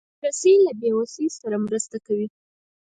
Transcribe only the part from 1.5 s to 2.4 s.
مرسته کوي.